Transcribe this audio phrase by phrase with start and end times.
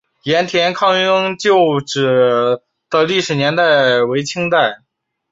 [0.23, 2.59] 雁田抗英旧址
[2.89, 4.81] 的历史年代为清代。